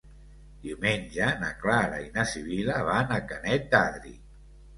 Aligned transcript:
Diumenge 0.61 1.27
na 1.43 1.49
Clara 1.65 1.99
i 2.07 2.07
na 2.15 2.25
Sibil·la 2.33 2.79
van 2.89 3.15
a 3.19 3.21
Canet 3.35 3.71
d'Adri. 3.77 4.17